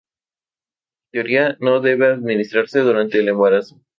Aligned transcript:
En 1.11 1.11
teoría, 1.11 1.57
no 1.59 1.79
debe 1.79 2.07
administrarse 2.07 2.79
durante 2.79 3.19
el 3.19 3.27
embarazo. 3.27 3.79